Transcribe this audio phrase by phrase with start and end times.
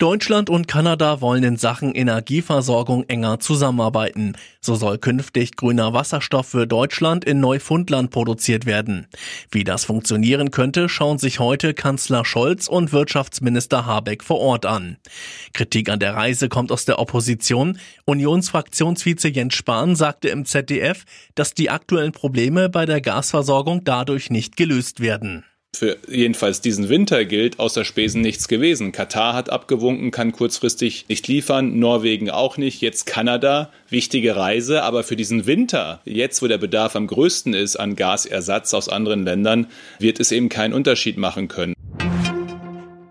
[0.00, 4.32] Deutschland und Kanada wollen in Sachen Energieversorgung enger zusammenarbeiten.
[4.62, 9.08] So soll künftig grüner Wasserstoff für Deutschland in Neufundland produziert werden.
[9.50, 14.96] Wie das funktionieren könnte, schauen sich heute Kanzler Scholz und Wirtschaftsminister Habeck vor Ort an.
[15.52, 17.78] Kritik an der Reise kommt aus der Opposition.
[18.06, 24.56] Unionsfraktionsvize Jens Spahn sagte im ZDF, dass die aktuellen Probleme bei der Gasversorgung dadurch nicht
[24.56, 25.44] gelöst werden
[25.80, 28.92] für jedenfalls diesen Winter gilt außer Spesen nichts gewesen.
[28.92, 35.04] Katar hat abgewunken, kann kurzfristig nicht liefern, Norwegen auch nicht, jetzt Kanada, wichtige Reise, aber
[35.04, 39.68] für diesen Winter, jetzt wo der Bedarf am größten ist an Gasersatz aus anderen Ländern,
[39.98, 41.72] wird es eben keinen Unterschied machen können.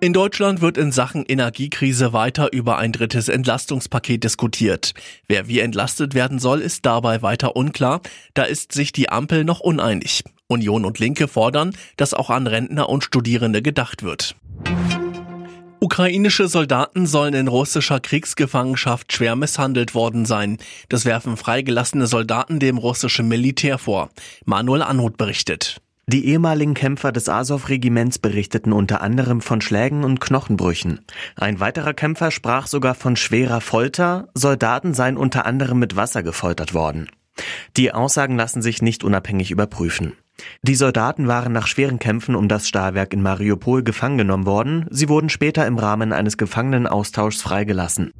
[0.02, 4.94] In Deutschland wird in Sachen Energiekrise weiter über ein drittes Entlastungspaket diskutiert.
[5.28, 8.02] Wer wie entlastet werden soll, ist dabei weiter unklar.
[8.36, 10.24] Da ist sich die Ampel noch uneinig.
[10.50, 14.36] Union und Linke fordern, dass auch an Rentner und Studierende gedacht wird.
[15.80, 20.58] Ukrainische Soldaten sollen in russischer Kriegsgefangenschaft schwer misshandelt worden sein.
[20.90, 24.10] Das werfen freigelassene Soldaten dem russischen Militär vor.
[24.44, 25.82] Manuel Anhut berichtet.
[26.08, 31.02] Die ehemaligen Kämpfer des Azov-Regiments berichteten unter anderem von Schlägen und Knochenbrüchen.
[31.36, 34.28] Ein weiterer Kämpfer sprach sogar von schwerer Folter.
[34.34, 37.10] Soldaten seien unter anderem mit Wasser gefoltert worden.
[37.78, 40.14] Die Aussagen lassen sich nicht unabhängig überprüfen.
[40.62, 44.86] Die Soldaten waren nach schweren Kämpfen um das Stahlwerk in Mariupol gefangen genommen worden.
[44.90, 48.12] Sie wurden später im Rahmen eines Gefangenenaustauschs freigelassen.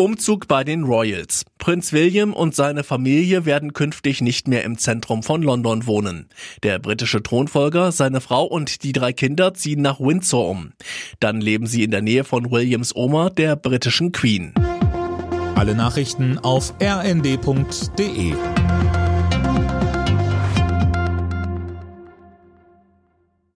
[0.00, 1.44] Umzug bei den Royals.
[1.58, 6.28] Prinz William und seine Familie werden künftig nicht mehr im Zentrum von London wohnen.
[6.62, 10.72] Der britische Thronfolger, seine Frau und die drei Kinder ziehen nach Windsor um.
[11.18, 14.54] Dann leben sie in der Nähe von Williams Oma, der britischen Queen.
[15.56, 18.34] Alle Nachrichten auf rnd.de